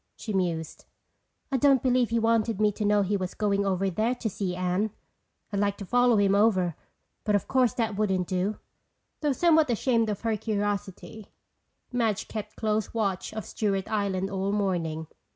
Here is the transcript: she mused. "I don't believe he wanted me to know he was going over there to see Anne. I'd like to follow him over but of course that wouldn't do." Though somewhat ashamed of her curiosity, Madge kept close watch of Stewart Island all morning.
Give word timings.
she 0.15 0.33
mused. 0.33 0.85
"I 1.51 1.57
don't 1.57 1.83
believe 1.83 2.09
he 2.09 2.17
wanted 2.17 2.59
me 2.59 2.71
to 2.71 2.83
know 2.83 3.03
he 3.03 3.15
was 3.15 3.35
going 3.35 3.67
over 3.67 3.87
there 3.91 4.15
to 4.15 4.29
see 4.31 4.55
Anne. 4.55 4.89
I'd 5.53 5.59
like 5.59 5.77
to 5.77 5.85
follow 5.85 6.17
him 6.17 6.33
over 6.33 6.75
but 7.23 7.35
of 7.35 7.47
course 7.47 7.75
that 7.75 7.95
wouldn't 7.95 8.25
do." 8.27 8.57
Though 9.19 9.33
somewhat 9.33 9.69
ashamed 9.69 10.09
of 10.09 10.21
her 10.21 10.35
curiosity, 10.37 11.27
Madge 11.93 12.27
kept 12.27 12.55
close 12.55 12.95
watch 12.95 13.31
of 13.31 13.45
Stewart 13.45 13.87
Island 13.91 14.31
all 14.31 14.51
morning. 14.51 15.05